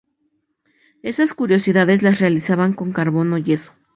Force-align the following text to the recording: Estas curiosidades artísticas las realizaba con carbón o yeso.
Estas 1.03 1.35
curiosidades 1.35 1.99
artísticas 1.99 2.11
las 2.13 2.19
realizaba 2.21 2.73
con 2.75 2.91
carbón 2.91 3.33
o 3.33 3.37
yeso. 3.37 3.71